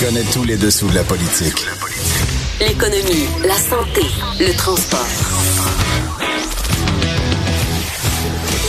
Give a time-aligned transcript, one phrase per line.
[0.00, 1.66] Connaît tous les dessous de la politique.
[2.58, 4.00] L'économie, la santé,
[4.38, 5.06] le transport.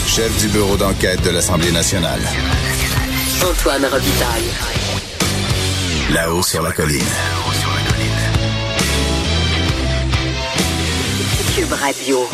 [0.06, 2.20] Chef du bureau d'enquête de l'Assemblée nationale.
[3.50, 4.50] Antoine Robitaille.
[6.12, 7.00] Là-haut sur la colline.
[11.56, 12.28] Cube Radio.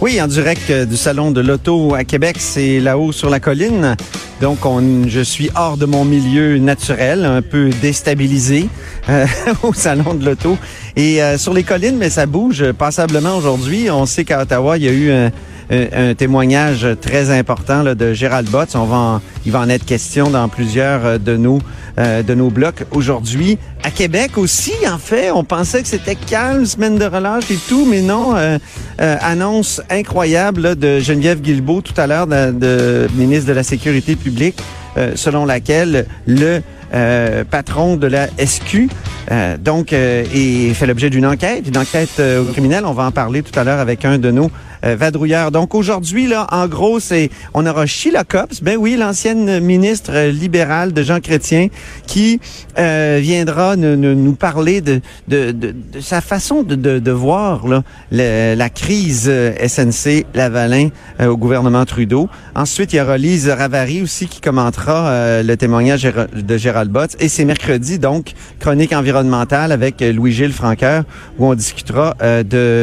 [0.00, 3.94] Oui, en direct euh, du Salon de l'Auto à Québec, c'est là-haut sur la colline.
[4.42, 8.68] Donc, on, je suis hors de mon milieu naturel, un peu déstabilisé
[9.08, 9.24] euh,
[9.62, 10.58] au Salon de l'Auto.
[10.96, 13.88] Et euh, sur les collines, mais ça bouge passablement aujourd'hui.
[13.88, 15.30] On sait qu'à Ottawa, il y a eu un,
[15.72, 18.74] un- témoignage très important là, de Gérald Botts.
[18.74, 21.58] On va en- il va en être question dans plusieurs euh, de nos,
[21.98, 23.58] euh, de nos blocs aujourd'hui.
[23.82, 27.86] À Québec aussi, en fait, on pensait que c'était calme, semaine de relâche et tout,
[27.88, 28.36] mais non.
[28.36, 28.58] euh,
[29.00, 33.62] euh, annonce incroyable là, de Geneviève Guilbeault tout à l'heure, de, de ministre de la
[33.62, 34.56] Sécurité publique,
[34.98, 36.60] euh, selon laquelle le
[36.94, 38.90] euh, patron de la SQ,
[39.30, 42.84] euh, donc, euh, et fait l'objet d'une enquête, une enquête euh, criminelle.
[42.84, 44.50] On va en parler tout à l'heure avec un de nos
[44.84, 45.50] euh, vadrouilleurs.
[45.50, 50.92] Donc aujourd'hui, là, en gros, c'est on aura Sheila Copps, ben oui, l'ancienne ministre libérale
[50.92, 51.68] de Jean Chrétien,
[52.06, 52.40] qui
[52.78, 57.82] euh, viendra nous, nous- parler de, de, de, de sa façon de, de, voir là,
[58.10, 60.88] le- la crise euh, SNC Lavalin
[61.20, 62.28] euh, au gouvernement Trudeau.
[62.54, 67.16] Ensuite, il y aura Lise Ravary aussi qui commentera euh, le témoignage de Gérald Botts.
[67.20, 71.04] Et c'est mercredi, donc, chronique environnementale avec euh, Louis-Gilles Franqueur,
[71.38, 72.14] où on discutera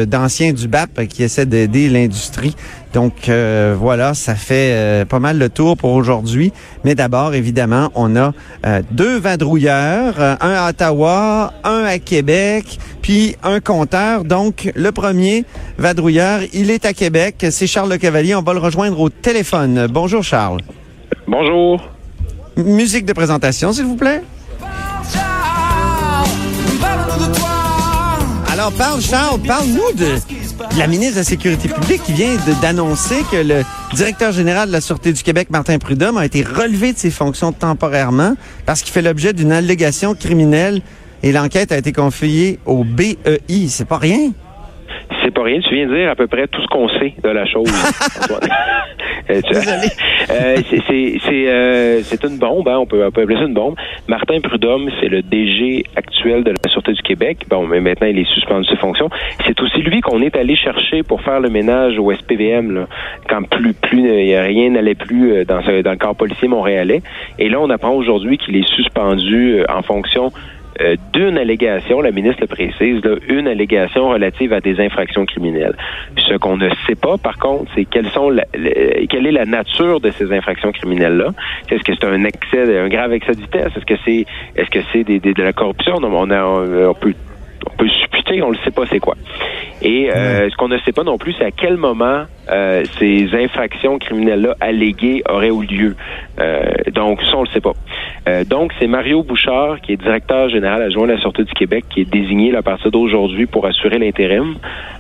[0.06, 2.56] d'anciens du BAP qui essaient d'aider l'industrie.
[2.94, 6.52] Donc euh, voilà, ça fait euh, pas mal le tour pour aujourd'hui.
[6.84, 8.34] Mais d'abord, évidemment, on a
[8.66, 14.24] euh, deux vadrouilleurs, euh, un à Ottawa, un à Québec, puis un compteur.
[14.24, 15.46] Donc le premier
[15.78, 17.46] vadrouilleur, il est à Québec.
[17.52, 18.34] C'est Charles Le Cavalier.
[18.36, 19.88] On va le rejoindre au téléphone.
[19.92, 20.62] Bonjour Charles.
[21.28, 21.88] Bonjour.
[22.58, 24.24] M- Musique de présentation, s'il vous plaît.
[28.52, 30.39] Alors, parle, Charles, parle-nous de, de
[30.78, 33.64] la ministre de la Sécurité publique qui vient d'annoncer que le
[33.94, 37.52] directeur général de la Sûreté du Québec, Martin Prudhomme, a été relevé de ses fonctions
[37.52, 38.36] temporairement
[38.66, 40.82] parce qu'il fait l'objet d'une allégation criminelle
[41.24, 43.68] et l'enquête a été confiée au BEI.
[43.68, 44.32] C'est pas rien.
[45.30, 47.30] C'est pas rien, tu viens de dire à peu près tout ce qu'on sait de
[47.30, 47.70] la chose.
[49.30, 49.42] Euh.
[50.32, 50.56] Euh,
[50.88, 53.76] c'est- euh, une bombe, hein, on, peut, on peut appeler ça une bombe.
[54.08, 57.46] Martin Prudhomme, c'est le DG actuel de la Sûreté du Québec.
[57.48, 59.10] Bon, mais maintenant, il est suspendu de ses fonctions.
[59.46, 62.88] C'est aussi lui qu'on est allé chercher pour faire le ménage au SPVM, là,
[63.30, 63.76] quand plus,
[64.36, 67.02] a rien n'allait plus euh, dans, ce- dans le corps policier montréalais.
[67.38, 70.32] Et là, on apprend aujourd'hui qu'il est suspendu euh, en fonction
[70.82, 75.76] euh, d'une allégation, la ministre le précise, là, une allégation relative à des infractions criminelles.
[76.18, 79.46] Ce qu'on ne sait pas, par contre, c'est quelles sont la- le- quelle est la
[79.46, 81.30] nature de ces infractions criminelles-là.
[81.70, 83.72] Est-ce que c'est un excès, un grave excès de vitesse?
[83.76, 84.26] Est-ce que c'est
[84.56, 86.00] est-ce que c'est des, des- de la corruption?
[86.00, 87.14] Non, on, a, on peut
[87.68, 89.16] on peut supputer, on ne sait pas c'est quoi.
[89.82, 93.30] Et euh, ce qu'on ne sait pas non plus, c'est à quel moment euh, ces
[93.34, 95.96] infractions criminelles-là alléguées auraient eu lieu.
[96.40, 97.74] Euh, donc, ça, on le sait pas.
[98.28, 101.86] Euh, donc, c'est Mario Bouchard, qui est directeur général adjoint de la Sûreté du Québec,
[101.90, 104.56] qui est désigné là, à partir d'aujourd'hui pour assurer l'intérim.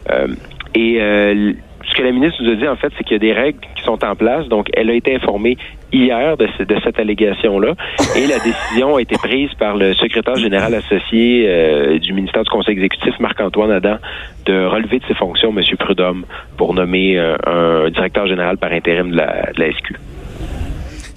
[0.09, 0.28] Euh,
[0.76, 1.53] et euh,
[1.88, 3.59] ce que la ministre nous a dit, en fait, c'est qu'il y a des règles
[3.75, 4.47] qui sont en place.
[4.47, 5.57] Donc, elle a été informée
[5.91, 7.73] hier de, ce- de cette allégation-là.
[8.16, 12.50] Et la décision a été prise par le secrétaire général associé euh, du ministère du
[12.50, 13.97] Conseil exécutif, Marc-Antoine Adam,
[14.45, 15.63] de relever de ses fonctions M.
[15.79, 16.25] Prudhomme
[16.57, 19.96] pour nommer euh, un directeur général par intérim de la, de la SQ.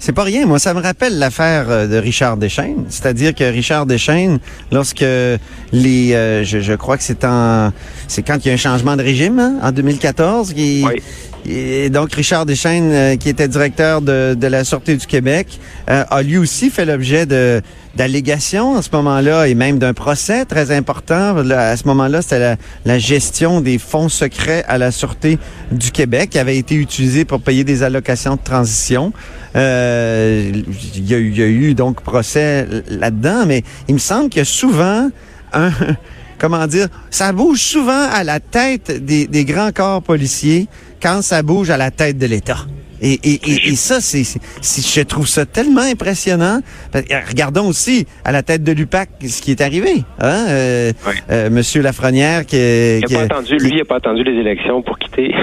[0.05, 0.45] C'est pas rien.
[0.45, 2.83] Moi, ça me rappelle l'affaire euh, de Richard Deschaines.
[2.89, 4.37] C'est-à-dire que Richard Deschaines,
[4.69, 7.71] lorsque les, euh, je, crois que c'est en,
[8.09, 11.01] c'est quand il y a un changement de régime, hein, en 2014, qui, Oui.
[11.45, 15.59] Et donc Richard Deschaines, euh, qui était directeur de, de la Sûreté du Québec,
[15.89, 17.61] euh, a lui aussi fait l'objet de
[17.95, 21.37] d'allégations à ce moment-là et même d'un procès très important.
[21.51, 22.55] À ce moment-là, c'était la,
[22.85, 25.37] la gestion des fonds secrets à la Sûreté
[25.71, 29.13] du Québec qui avait été utilisé pour payer des allocations de transition.
[29.55, 30.51] Euh,
[30.95, 35.11] il, y a, y a eu donc procès là-dedans, mais il me semble a souvent
[35.53, 35.71] un
[36.43, 40.67] comment dire, ça bouge souvent à la tête des, des grands corps policiers
[41.03, 42.65] quand ça bouge à la tête de l'État.
[43.01, 46.61] Et, et, et, et ça, c'est, je trouve ça tellement impressionnant.
[46.93, 50.05] Regardons aussi à la tête de l'UPAC ce qui est arrivé.
[50.19, 50.45] Hein?
[50.47, 50.93] Euh,
[51.29, 54.39] euh, Monsieur Lafrenière qui, Il qui n'a pas attendu, lui, il n'a pas attendu les
[54.39, 55.35] élections pour quitter.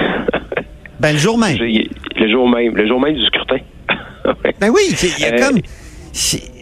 [0.99, 1.55] ben le jour même.
[1.59, 3.59] le jour même, le jour même du scrutin.
[4.59, 5.59] Ben oui, il y a Euh, comme,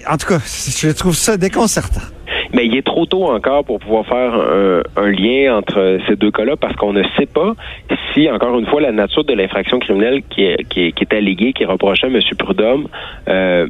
[0.10, 2.02] en tout cas, je trouve ça déconcertant.
[2.54, 4.34] Mais il est trop tôt encore pour pouvoir faire
[4.96, 7.54] un, lien entre ces deux cas-là parce qu'on ne sait pas
[8.14, 11.64] si, encore une fois, la nature de l'infraction criminelle qui est, qui est, alléguée, qui
[11.64, 12.20] est reprochée à M.
[12.38, 12.88] Prudhomme,
[13.28, 13.68] euh,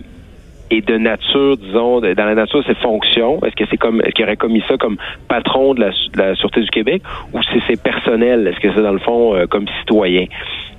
[0.70, 3.40] est de nature, disons, dans la nature de ses fonctions.
[3.44, 4.98] Est-ce que c'est comme, est-ce qu'il aurait commis ça comme
[5.28, 7.02] patron de la, de la Sûreté du Québec
[7.34, 8.48] ou si c'est personnel?
[8.48, 10.26] Est-ce que c'est dans le fond euh, comme citoyen?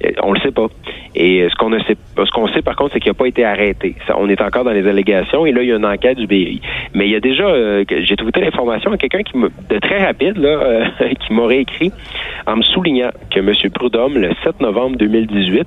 [0.05, 0.67] Euh, On le sait pas.
[1.15, 3.27] Et euh, ce qu'on ne sait, ce qu'on sait par contre, c'est qu'il n'a pas
[3.27, 3.97] été arrêté.
[4.07, 6.27] Ça, on est encore dans les allégations et là, il y a une enquête du
[6.27, 6.61] BI.
[6.95, 10.37] Mais il y a déjà, euh, j'ai trouvé l'information à quelqu'un qui de très rapide,
[10.39, 10.85] là, euh,
[11.27, 11.93] qui m'aurait écrit
[12.47, 13.53] en me soulignant que M.
[13.73, 15.67] Prudhomme, le 7 novembre 2018,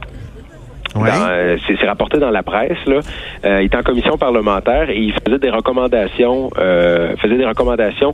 [0.95, 1.09] Ouais.
[1.09, 2.77] dans, euh, c'est c'est rapporté dans la presse.
[2.85, 2.99] Là.
[3.45, 8.13] Euh, il était en commission parlementaire et il faisait des recommandations, euh, faisait des recommandations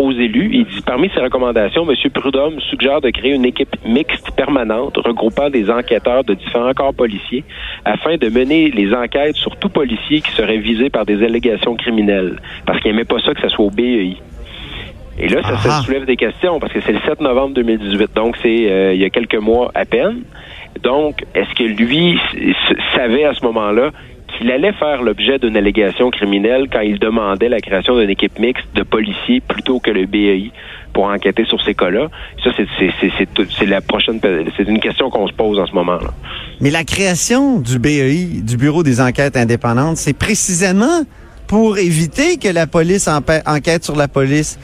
[0.00, 0.50] aux élus.
[0.52, 1.94] Il dit parmi ces recommandations, M.
[2.12, 7.44] Prudhomme suggère de créer une équipe mixte permanente regroupant des enquêteurs de différents corps policiers
[7.84, 12.40] afin de mener les enquêtes sur tout policier qui serait visé par des allégations criminelles.
[12.66, 14.16] Parce qu'il n'aimait pas ça que ça soit au BEI.
[15.18, 15.70] Et là, ça Ah.
[15.80, 18.10] se soulève des questions parce que c'est le 7 novembre 2018.
[18.14, 20.22] Donc, c'est euh, il y a quelques mois à peine.
[20.82, 22.18] Donc, est-ce que lui
[22.96, 23.90] savait à ce moment-là
[24.40, 28.64] qu'il allait faire l'objet d'une allégation criminelle quand il demandait la création d'une équipe mixte
[28.74, 30.50] de policiers plutôt que le BEI
[30.94, 32.08] pour enquêter sur ces cas-là?
[32.42, 34.18] Ça, c'est- la prochaine...
[34.56, 35.98] C'est une question qu'on se pose en ce moment.
[36.60, 41.02] Mais la création du BEI, du Bureau des enquêtes indépendantes, c'est précisément
[41.46, 44.58] pour éviter que la police enquête sur la police.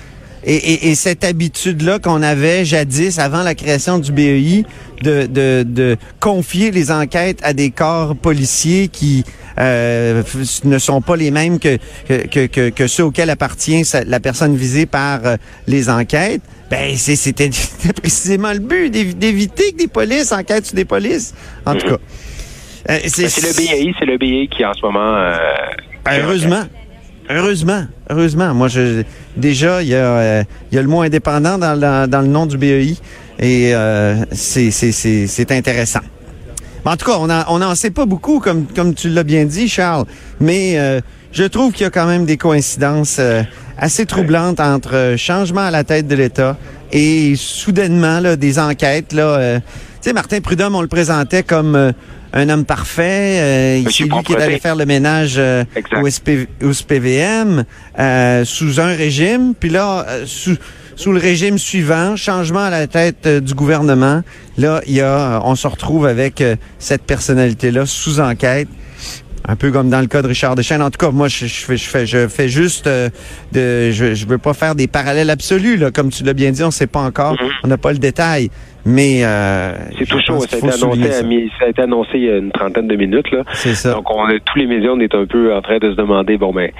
[0.48, 4.64] Et, et- et cette habitude-là qu'on avait jadis, avant la création du BEI,
[5.02, 9.24] de, de, de confier les enquêtes à des corps policiers qui
[9.58, 10.22] euh,
[10.64, 11.78] ne sont pas les mêmes que,
[12.08, 17.16] que, que, que- ceux auxquels appartient la personne visée par euh, les enquêtes, ben c'est-
[17.16, 17.50] c'était
[18.00, 21.34] précisément le but, d'évi- d'éviter que des polices enquêtent sur des polices.
[21.64, 21.94] En tout cas.
[22.90, 25.14] Euh, Ben, C'est le BEI, c'est le BEI qui en ce moment...
[25.16, 25.36] euh,
[26.08, 26.62] heureusement.
[27.28, 27.84] Heureusement.
[28.08, 28.54] Heureusement.
[28.54, 29.02] Moi, je,
[29.36, 32.56] déjà, il y, a, euh, y a le mot indépendant dans, dans le nom du
[32.56, 32.96] BEI
[33.38, 36.00] et euh, c'est, intéressant.
[36.84, 39.24] Mais en tout cas, on n'en on en sait pas beaucoup, comme, comme tu l'as
[39.24, 40.06] bien dit, Charles,
[40.40, 41.00] mais euh,
[41.32, 43.42] je trouve qu'il y a quand même des coïncidences euh,
[43.76, 46.56] assez troublantes entre euh, changement à la tête de l'État
[46.92, 49.12] et soudainement là, des enquêtes.
[49.12, 49.64] Là, euh, tu
[50.00, 51.92] sais, Martin Prudhomme, on le présentait comme
[52.36, 53.38] un homme parfait.
[53.40, 55.64] Euh, c'est lui qui est allé faire le ménage euh,
[56.02, 57.64] au, SP, au SPVM
[57.98, 59.54] euh, sous un régime.
[59.58, 60.56] Puis là, sous,
[60.96, 64.22] sous le régime suivant, changement à la tête euh, du gouvernement.
[64.56, 68.68] Là, il y a, on se retrouve avec euh, cette personnalité-là sous enquête.
[69.48, 70.82] Un peu comme dans le cas de Richard Deschênes.
[70.82, 73.08] En tout cas, moi, je, je fais, je fais, je fais juste euh,
[73.52, 76.64] de, je, je veux pas faire des parallèles absolus, là, comme tu l'as bien dit,
[76.64, 77.48] on sait pas encore, Mhm.
[77.64, 78.50] on n'a pas le détail,
[78.84, 80.40] mais euh, C'est tout chaud.
[80.40, 81.64] Ça a, été annoncé à ça.
[81.64, 83.30] a été annoncé il y a une trentaine de minutes.
[83.30, 83.44] Là.
[83.54, 83.92] C'est ça.
[83.92, 86.52] Donc, on, tous les médias, on est un peu en train de se demander, bon,
[86.52, 86.70] ben,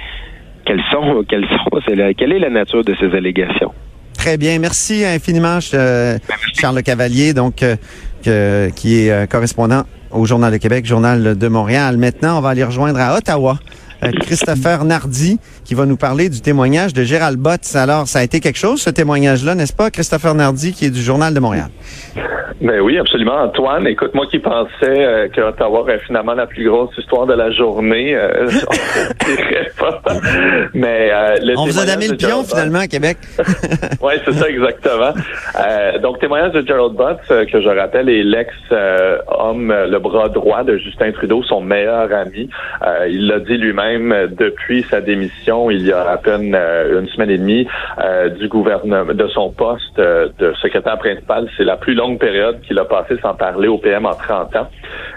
[0.65, 3.71] quelles sont, quelles sont, c'est la- quelle est la nature de ces allégations?
[4.17, 4.59] Très bien.
[4.59, 6.17] Merci infiniment, je- euh,
[6.59, 7.77] Charles Cavalier, donc, euh,
[8.25, 11.97] que- qui est euh, correspondant au Journal de Québec, Journal de Montréal.
[11.97, 13.57] Maintenant, on va aller rejoindre à Ottawa
[14.03, 17.75] euh, Christopher Nardi, qui va nous parler du témoignage de Gérald Botts.
[17.75, 21.01] Alors, ça a été quelque chose, ce témoignage-là, n'est-ce pas, Christopher Nardi, qui est du
[21.01, 21.67] Journal de Montréal?
[22.61, 23.85] Ben oui, absolument, Antoine.
[23.85, 27.51] Écoute, moi qui pensais euh, que Ottawa aurait finalement la plus grosse histoire de la
[27.51, 28.47] journée, euh,
[29.79, 30.01] pas.
[30.73, 33.17] Mais euh, le On vous a damé le pion, Butts- finalement, à Québec.
[34.01, 35.13] oui, c'est ça exactement.
[35.59, 40.29] Euh, donc, témoignage de Gerald Butts, euh, que je rappelle, est l'ex-homme, euh, le bras
[40.29, 42.49] droit de Justin Trudeau, son meilleur ami.
[43.09, 47.29] Il l'a dit lui-même depuis sa démission, il y a à peine euh, une semaine
[47.29, 47.67] et demie,
[48.03, 51.47] euh, du gouvernement, de son poste euh, de secrétaire principal.
[51.57, 54.67] C'est la plus longue période qu'il a passée sans parler au PM en 30 ans.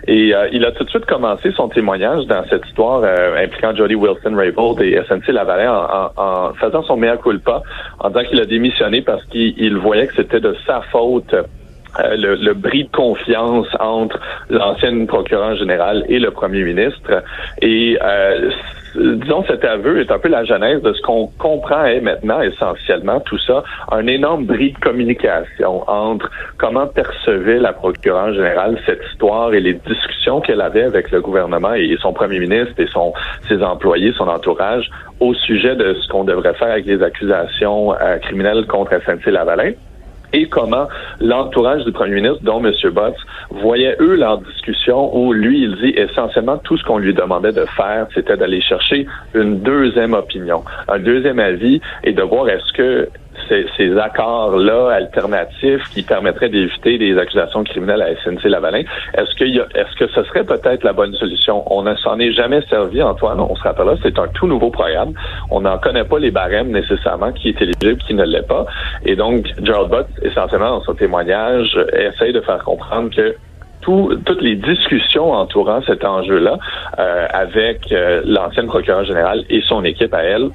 [0.07, 3.75] Et euh, il a tout de suite commencé son témoignage dans cette histoire euh, impliquant
[3.75, 7.63] Jody Wilson-Raybould et SNC Lavalin en, en, en faisant son mea culpa,
[7.99, 11.35] en disant qu'il a démissionné parce qu'il il voyait que c'était de sa faute
[11.99, 14.19] euh, le, le bris de confiance entre
[14.49, 17.23] l'ancienne procureure générale et le premier ministre.
[17.63, 18.51] Et euh,
[18.95, 23.21] disons, cet aveu est un peu la genèse de ce qu'on comprend est maintenant essentiellement
[23.21, 29.53] tout ça, un énorme bris de communication entre comment percevait la procureure générale cette histoire
[29.55, 33.13] et les discussions qu'elle avait avec le gouvernement et son premier ministre et son
[33.49, 38.19] ses employés, son entourage au sujet de ce qu'on devrait faire avec les accusations euh,
[38.19, 39.73] criminelles contre SNC Lavalin.
[40.33, 40.89] Et comment
[41.21, 42.73] l'entourage du premier ministre, dont M.
[42.93, 43.17] Botts,
[43.51, 47.65] voyait eux leur discussion où lui, il dit essentiellement tout ce qu'on lui demandait de
[47.77, 53.09] faire, c'était d'aller chercher une deuxième opinion, un deuxième avis et de voir est-ce que
[53.49, 58.83] ces, accords-là alternatifs qui permettraient d'éviter des accusations criminelles à SNC-Lavalin,
[59.15, 61.63] est-ce que, est-ce que ce serait peut-être la bonne solution?
[61.73, 63.41] On ne s'en est jamais servi, Antoine.
[63.41, 65.13] On se rappelle là, c'est un tout nouveau programme.
[65.51, 68.67] On n'en connaît pas les barèmes nécessairement, qui est éligible, qui ne l'est pas.
[69.05, 73.35] Et donc, Gerald Butt, essentiellement, dans son témoignage, essaye de faire comprendre que
[73.83, 76.59] toutes les discussions entourant cet enjeu-là
[76.99, 80.51] euh, avec euh, l'ancienne procureure générale et son équipe à elle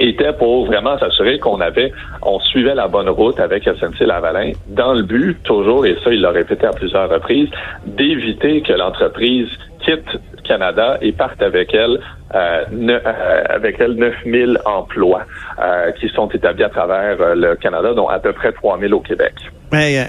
[0.00, 1.92] était pour vraiment s'assurer qu'on avait,
[2.22, 6.22] on suivait la bonne route avec SNC Lavalin dans le but, toujours, et ça, il
[6.22, 7.48] l'a répété à plusieurs reprises,
[7.86, 9.48] d'éviter que l'entreprise
[9.84, 10.08] quitte
[10.44, 12.00] Canada et parte avec elle
[12.34, 15.22] euh, euh avec elle 9000 emplois
[15.58, 19.00] euh, qui sont établis à travers euh, le Canada, dont à peu près 3000 au
[19.00, 19.34] Québec.
[19.72, 20.08] Mais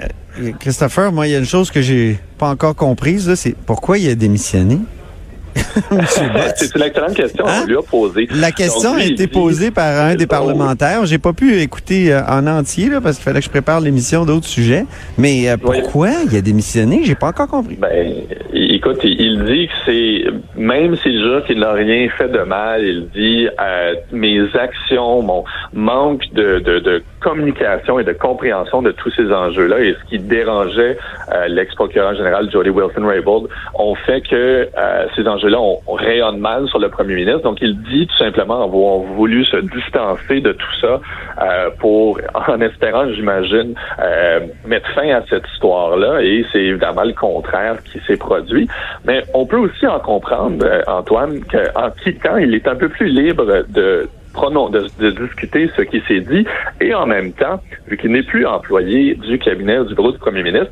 [0.59, 4.09] Christopher, moi, il y a une chose que j'ai pas encore comprise, c'est pourquoi il
[4.09, 4.79] a démissionné?
[6.55, 7.45] C'est une excellente question.
[7.47, 7.61] Hein?
[7.63, 8.27] On lui a posé.
[8.31, 11.05] La question a été posée par un des parlementaires.
[11.05, 14.25] J'ai pas pu écouter euh, en entier là, parce qu'il fallait que je prépare l'émission
[14.25, 14.85] d'autres sujets.
[15.17, 17.01] Mais euh, pourquoi il a démissionné?
[17.03, 17.75] J'ai pas encore compris.
[17.75, 22.83] Ben, écoute, il dit que c'est même s'il jure qu'il n'a rien fait de mal,
[22.83, 25.43] il dit euh, mes actions, mon
[25.73, 30.19] manque de, de, de, communication et de compréhension de tous ces enjeux-là et ce qui
[30.19, 30.97] dérangeait
[31.47, 34.67] l'ex-procureur général Jody Wilson-Raybould ont fait que
[35.15, 37.41] ces enjeux là on, rayonne mal sur le premier ministre.
[37.41, 40.99] Donc, il dit tout simplement avoir voulu se distancer de tout ça
[41.41, 46.21] euh, pour, en espérant, j'imagine, euh, mettre fin à cette histoire-là.
[46.21, 48.67] Et c'est évidemment le contraire qui s'est produit.
[49.05, 53.07] Mais on peut aussi en comprendre, euh, Antoine, qu'en quittant, il est un peu plus
[53.07, 56.45] libre de de, de, discuter ce qui s'est dit
[56.79, 60.43] et en même temps, vu qu'il n'est plus employé du cabinet du bureau du premier
[60.43, 60.71] ministre,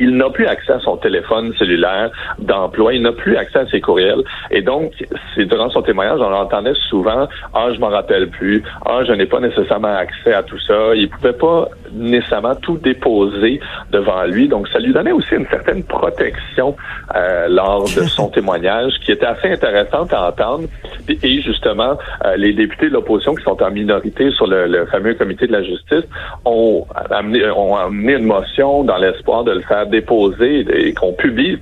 [0.00, 3.80] il n'a plus accès à son téléphone cellulaire d'emploi, il n'a plus accès à ses
[3.80, 4.22] courriels.
[4.50, 4.92] Et donc,
[5.34, 9.26] c'est durant son témoignage, on entendait souvent Ah, je m'en rappelle plus, Ah, je n'ai
[9.26, 10.94] pas nécessairement accès à tout ça.
[10.94, 14.48] Il pouvait pas nécessairement tout déposer devant lui.
[14.48, 16.76] Donc, ça lui donnait aussi une certaine protection
[17.14, 20.68] euh, lors de son témoignage qui était assez intéressante à entendre.
[21.08, 25.46] Et justement, euh, les députés de l'opposition qui sont en minorité sur le, fameux comité
[25.46, 26.04] de la justice
[26.44, 31.58] ont amené, ont amené une motion dans l'espoir de le faire déposer et qu'on publie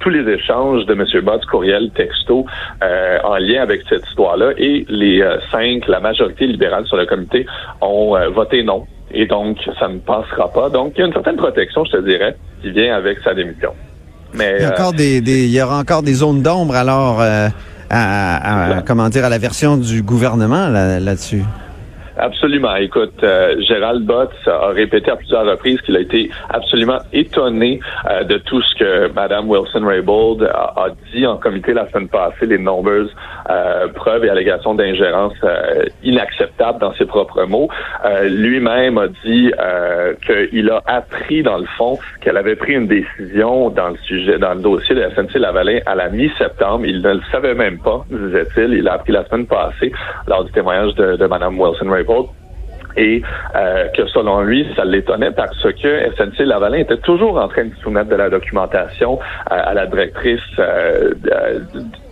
[0.00, 1.04] tous les échanges de M.
[1.22, 2.46] Bott, courriel, texto,
[2.82, 4.52] euh, en lien avec cette histoire-là.
[4.56, 7.46] Et les euh, cinq, la majorité libérale sur le comité,
[7.80, 8.86] ont euh, voté non.
[9.14, 10.68] Et donc, ça ne passera pas.
[10.68, 13.70] Donc, il y a une certaine protection, je te dirais, qui vient avec sa démission.
[14.34, 17.22] Mais, il, y a encore des, il y aura encore des zones d'ombre alors
[17.90, 21.44] à, comment dire à la version du gouvernement là-dessus.
[22.24, 22.74] Absolument.
[22.76, 28.24] Écoute, euh, Gérald Botts a répété à plusieurs reprises qu'il a été absolument étonné euh,
[28.24, 33.14] de tout ce que Mme Wilson-Raybould a, dit en comité la semaine passée, les nombreuses
[33.50, 35.34] euh, preuves et allégations d'ingérence
[36.02, 37.68] inacceptables dans ses propres mots.
[38.22, 39.52] Lui-même a dit
[40.24, 44.54] qu'il a appris, dans le fond, qu'elle avait pris une décision dans le sujet, dans
[44.54, 46.86] le dossier de SNC-Lavalin à la mi-septembre.
[46.86, 48.72] Il ne le savait même pas, disait-il.
[48.78, 49.92] Il a appris la semaine passée
[50.26, 52.13] lors du témoignage de, de Mme Wilson-Raybould
[52.96, 53.22] et
[53.56, 57.74] euh, que selon lui, ça l'étonnait parce que SNC Lavalin était toujours en train de
[57.82, 59.18] soumettre de la documentation euh,
[59.48, 61.12] à la directrice euh,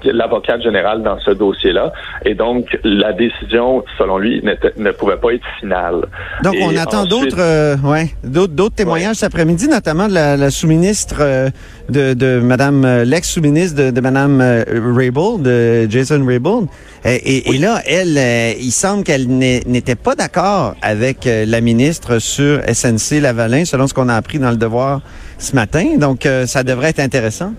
[0.04, 1.92] l'avocate générale dans ce dossier-là.
[2.24, 4.42] Et donc, la décision, selon lui,
[4.76, 6.06] ne pouvait pas être finale.
[6.42, 11.50] Donc, on attend d'autres euh, ouais, d'autres, témoignages cet après-midi, notamment de la, sous-ministre euh,
[11.88, 14.40] de, de Madame, euh, l'ex-sous-ministre de, de Madame
[14.96, 16.66] Raybould, de Jason Raybould.
[17.04, 23.20] Et, et, là, elle, il semble qu'elle n'était pas d'accord avec la ministre sur SNC
[23.20, 25.00] Lavalin, selon ce qu'on a appris dans le devoir
[25.38, 25.96] ce matin.
[25.98, 27.54] Donc, ça devrait être intéressant.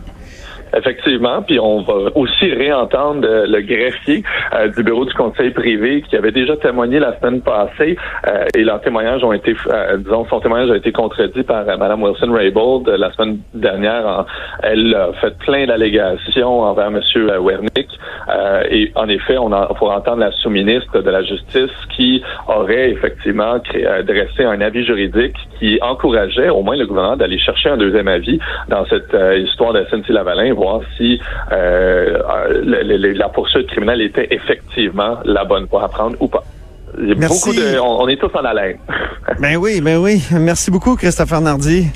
[0.75, 6.01] Effectivement, puis on va aussi réentendre euh, le greffier euh, du bureau du conseil privé
[6.01, 7.95] qui avait déjà témoigné la semaine passée
[8.27, 9.55] euh, et leur témoignage ont été,
[9.99, 14.25] disons, son témoignage a été contredit par Mme Wilson-Raybould la semaine dernière.
[14.63, 17.01] elle a fait plein d'allégations envers M.
[17.41, 17.89] Wernick
[18.69, 23.59] et en effet, on a, pour entendre la sous-ministre de la Justice qui aurait effectivement
[23.59, 28.07] créé, dressé un avis juridique qui encourageait au moins le gouvernement d'aller chercher un deuxième
[28.07, 28.39] avis
[28.69, 31.19] dans cette histoire de SNC-Lavalin voir si
[31.51, 32.17] euh,
[32.63, 36.43] la poursuite criminelle était effectivement la bonne voie à prendre ou pas.
[36.97, 37.59] Merci.
[37.81, 38.77] on, est tous en haleine.
[39.39, 40.23] ben oui, ben oui.
[40.31, 41.87] Merci beaucoup, Christopher Nardi.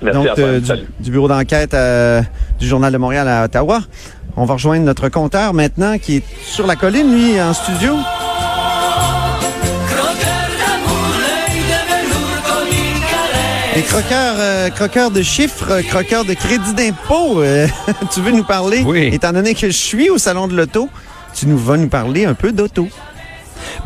[0.00, 0.60] Merci Donc, euh,
[1.00, 2.22] du, bureau d'enquête euh,
[2.58, 3.80] du Journal de Montréal à Ottawa.
[4.36, 7.94] On va rejoindre notre compteur maintenant qui est sur la colline, lui, en studio.
[13.78, 17.68] Et croqueur, euh, croqueur de chiffres, euh, croqueur de crédit d'impôt, euh,
[18.12, 18.82] tu veux nous parler?
[18.84, 19.08] Oui.
[19.12, 20.88] Étant donné que je suis au salon de l'auto,
[21.32, 22.88] tu nous vas nous parler un peu d'auto.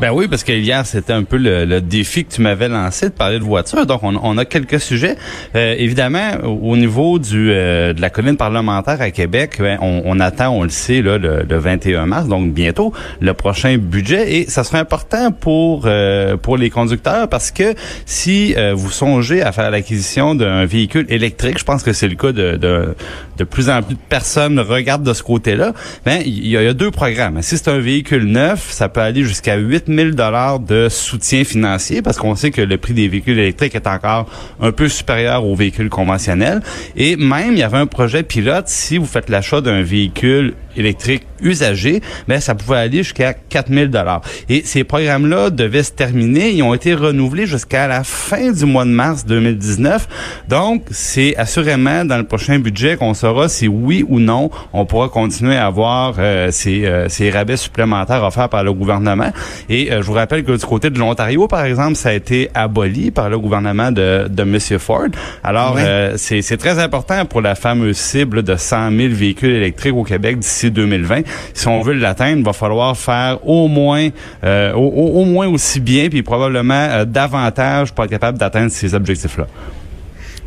[0.00, 3.06] Ben oui, parce que hier, c'était un peu le, le défi que tu m'avais lancé
[3.06, 3.86] de parler de voiture.
[3.86, 5.16] Donc, on, on a quelques sujets.
[5.54, 10.02] Euh, évidemment, au, au niveau du euh, de la colline parlementaire à Québec, ben, on,
[10.04, 14.34] on attend, on le sait, là, le, le 21 mars, donc bientôt, le prochain budget.
[14.34, 17.74] Et ça sera important pour euh, pour les conducteurs parce que
[18.06, 22.16] si euh, vous songez à faire l'acquisition d'un véhicule électrique, je pense que c'est le
[22.16, 22.94] cas de, de,
[23.36, 26.72] de plus en plus de personnes regardent de ce côté-là, ben il y, y a
[26.74, 27.40] deux programmes.
[27.42, 32.02] Si c'est un véhicule neuf, ça peut aller jusqu'à 8 000 dollars de soutien financier
[32.02, 34.26] parce qu'on sait que le prix des véhicules électriques est encore
[34.60, 36.60] un peu supérieur aux véhicules conventionnels.
[36.96, 41.24] Et même, il y avait un projet pilote, si vous faites l'achat d'un véhicule électrique
[41.42, 44.22] usagé, ben ça pouvait aller jusqu'à 4000 dollars.
[44.48, 48.84] Et ces programmes-là devaient se terminer, ils ont été renouvelés jusqu'à la fin du mois
[48.84, 50.08] de mars 2019.
[50.48, 55.08] Donc, c'est assurément dans le prochain budget qu'on saura si oui ou non on pourra
[55.08, 59.30] continuer à avoir euh, ces, euh, ces rabais supplémentaires offerts par le gouvernement.
[59.68, 62.50] Et euh, je vous rappelle que du côté de l'Ontario, par exemple, ça a été
[62.54, 64.58] aboli par le gouvernement de, de M.
[64.78, 65.08] Ford.
[65.42, 69.94] Alors, euh, c'est c'est très important pour la fameuse cible de 100 000 véhicules électriques
[69.94, 71.22] au Québec d'ici 2020.
[71.54, 74.08] Si on veut l'atteindre, il va falloir faire au moins
[74.44, 79.46] euh, au, moins aussi bien, puis probablement euh, davantage pour être capable d'atteindre ces objectifs-là.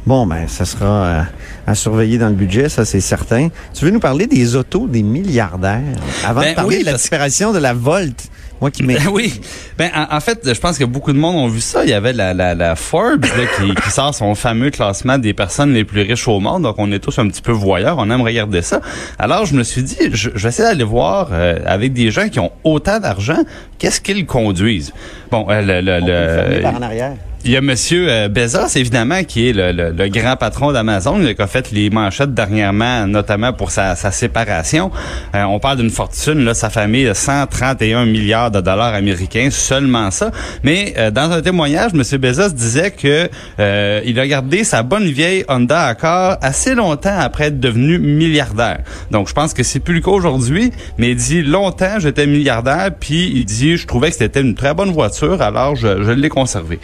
[0.05, 1.21] Bon, ben, ça sera euh,
[1.65, 3.49] à surveiller dans le budget, ça c'est certain.
[3.73, 5.81] Tu veux nous parler des autos des milliardaires?
[6.23, 8.15] Avant Ben de parler oui, de la disparition de la Volt.
[8.61, 9.41] Moi qui Ben oui.
[9.79, 11.83] Ben en, en fait, je pense que beaucoup de monde ont vu ça.
[11.83, 15.33] Il y avait la, la, la Forbes là, qui, qui sort son fameux classement des
[15.33, 16.61] personnes les plus riches au monde.
[16.63, 17.97] Donc on est tous un petit peu voyeurs.
[17.97, 18.81] On aime regarder ça.
[19.19, 22.29] Alors je me suis dit, je, je vais essayer d'aller voir euh, avec des gens
[22.29, 23.39] qui ont autant d'argent,
[23.79, 24.93] qu'est-ce qu'ils conduisent?
[25.31, 25.99] Bon, euh, le, le,
[26.55, 27.13] le- par en arrière.
[27.45, 31.47] Il y a Monsieur euh, Bezos, évidemment, qui est le, grand patron d'Amazon, qui a
[31.47, 34.89] fait les manchettes dernièrement, notamment pour sa, séparation.
[35.35, 40.31] Euh, on parle d'une fortune, là, sa famille, 131 milliards de dollars américains, seulement ça.
[40.63, 43.29] Mais euh, dans un témoignage, Monsieur Bezos disait que
[44.05, 48.79] il a gardé sa bonne vieille Honda Accord assez longtemps après être devenu milliardaire.
[49.11, 52.89] Donc, je pense que c'est plus le cas aujourd'hui, mais il dit longtemps j'étais milliardaire,
[52.99, 56.29] puis il dit je trouvais que c'était une très bonne voiture, alors je, je l'ai
[56.29, 56.79] conservée.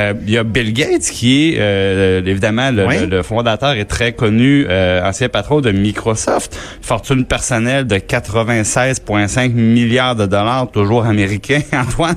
[0.00, 3.00] Euh, il y a Bill Gates qui est euh, évidemment le, Oui.
[3.00, 9.52] le- le fondateur est très connu, euh, ancien patron de Microsoft, fortune personnelle de 96,5
[9.52, 12.16] milliards de dollars, toujours américain, Antoine.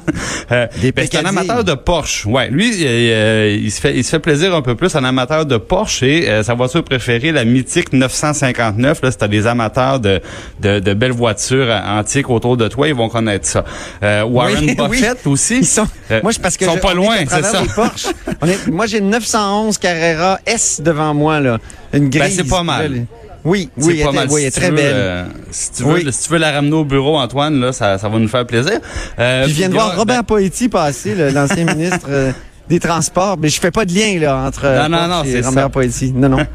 [0.51, 2.25] Euh, Des ben, c'est un amateur de Porsche.
[2.25, 5.45] Ouais, lui, euh, il se fait, il se fait plaisir un peu plus, un amateur
[5.45, 9.01] de Porsche et euh, sa voiture préférée, la mythique 959.
[9.03, 10.21] Là, c'est des amateurs de,
[10.61, 13.65] de, de belles voitures euh, antiques autour de toi, ils vont connaître ça.
[14.03, 14.87] Euh, Warren Oui, oui.
[14.89, 15.57] Buffett aussi.
[15.57, 17.61] Ils sont, Euh, moi, je parce que ils sont je- pas loin, c'est ça.
[17.75, 18.07] Porsche.
[18.41, 21.57] On est- moi, j'ai une 911 Carrera S devant moi là,
[21.93, 22.35] une Ben, grise.
[22.37, 23.05] c'est pas mal.
[23.45, 24.27] Oui, C'est oui, pas elle, mal.
[24.31, 24.93] oui, elle est très veux, belle.
[24.95, 26.07] euh, si, tu veux, Oui.
[26.13, 28.79] si tu veux la ramener au bureau, Antoine, là, ça, ça va nous faire plaisir.
[29.19, 32.31] Euh, Puis je viens de voir Robert Poetti passer, l'ancien ministre euh,
[32.69, 35.47] des Transports, mais je fais pas de lien là entre euh, Non, non, Porsche non,
[35.49, 35.69] Robert ça.
[35.69, 36.13] Poetti.
[36.13, 36.37] Non, non.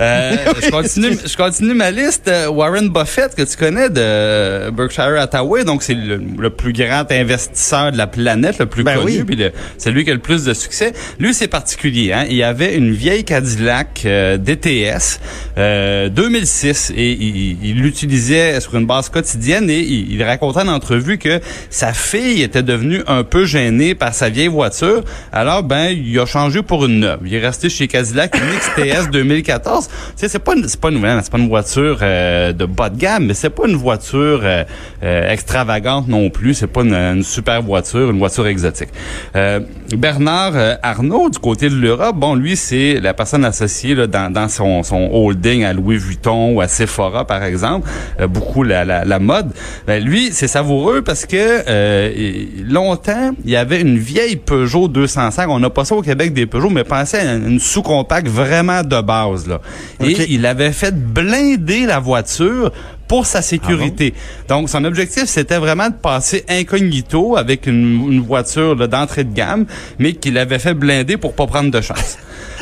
[0.00, 2.28] Euh, je continue, je continue ma liste.
[2.28, 7.10] Euh, Warren Buffett, que tu connais de Berkshire Hathaway, donc c'est le, le plus grand
[7.10, 9.24] investisseur de la planète, le plus Ben connu, oui.
[9.24, 9.44] puis
[9.78, 10.92] c'est lui qui a le plus de succès.
[11.18, 12.12] Lui, c'est particulier.
[12.12, 12.24] Hein?
[12.30, 15.20] Il avait une vieille Cadillac euh, DTS
[15.58, 20.68] euh, 2006 et il il l'utilisait sur une base quotidienne et il, il racontait en
[20.68, 25.02] entrevue que sa fille était devenue un peu gênée par sa vieille voiture.
[25.32, 27.20] Alors, ben, il a changé pour une neuve.
[27.26, 29.89] Il est resté chez Cadillac, une XTS 2014.
[29.90, 32.90] Tu sais, c'est pas une, c'est pas une, c'est pas une voiture euh, de bas
[32.90, 34.64] de gamme, mais c'est pas une voiture euh,
[35.02, 36.54] euh, extravagante non plus.
[36.54, 38.90] C'est pas une, une super voiture, une voiture exotique.
[39.36, 39.60] Euh,
[39.96, 44.32] Bernard euh, Arnault, du côté de l'Europe, bon, lui, c'est la personne associée là, dans,
[44.32, 47.88] dans son, son holding à Louis Vuitton ou à Sephora, par exemple,
[48.20, 49.50] euh, beaucoup la, la, la mode.
[49.86, 55.48] Ben, lui, c'est savoureux parce que longtemps, il y avait une vieille Peugeot 205.
[55.48, 58.82] On n'a pas ça au Québec des Peugeot, mais pensez à une, une sous-compact vraiment
[58.82, 59.46] de base.
[59.46, 59.60] Là.
[60.04, 62.72] Et il avait fait blinder la voiture
[63.08, 64.14] pour sa sécurité.
[64.48, 69.66] Donc, son objectif, c'était vraiment de passer incognito avec une, une voiture d'entrée de gamme,
[69.98, 72.18] mais qu'il avait fait blinder pour pas prendre de chance.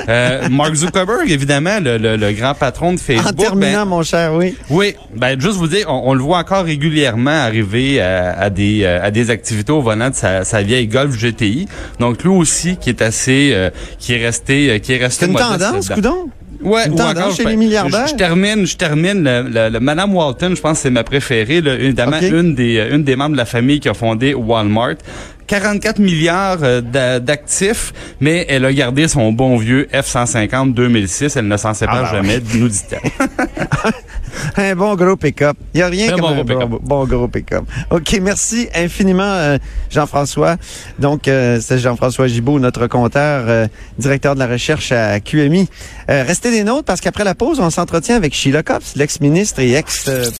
[0.09, 3.28] Euh, Mark Zuckerberg, évidemment, le, le- le grand patron de Facebook.
[3.28, 4.54] En terminant, ben, mon cher, oui.
[4.70, 8.85] oui, ben juste vous dire, on, on le voit encore régulièrement arriver à, à des
[8.85, 11.66] euh, à des activités au volant de sa, sa vieille Golf GTI.
[11.98, 15.31] Donc lui aussi qui est assez euh, qui est resté euh, qui est resté C'est
[15.33, 16.31] une tendance, coudon?
[16.61, 18.07] Ouais, ou encore, chez je- les milliardaires?
[18.07, 21.05] Je, je termine, je termine le, le- le Madame Walton, je pense que c'est ma
[21.05, 22.31] préférée, là, évidemment Ok.
[22.31, 24.97] une des euh, une des membres de la famille qui a fondé Walmart
[25.48, 31.37] 44 milliards euh, d'a- d'actifs, mais elle a gardé son bon vieux F-150 2006.
[31.37, 33.11] Elle ne s'en sépare Ah, ben jamais, nous dit-elle.
[34.56, 35.56] Un bon gros pick-up.
[35.74, 36.80] Il n'y a rien Un comme bon un gros bon, pick-up.
[36.82, 37.64] bon gros pick-up.
[37.90, 39.58] OK, merci infiniment, euh,
[39.90, 40.56] Jean-François.
[40.98, 43.66] Donc, euh, c'est Jean-François Gibault, notre compteur, euh,
[43.98, 45.68] directeur de la recherche à QMI.
[46.11, 49.72] Euh, restez des nôtres parce qu'après la pause, on s'entretient avec Sheila Copps, l'ex-ministre et
[49.74, 50.30] ex- euh,